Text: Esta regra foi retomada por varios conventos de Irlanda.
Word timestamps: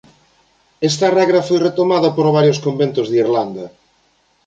Esta 0.89 1.07
regra 1.19 1.45
foi 1.47 1.59
retomada 1.67 2.09
por 2.15 2.27
varios 2.37 2.61
conventos 2.65 3.05
de 3.09 3.17
Irlanda. 3.25 3.65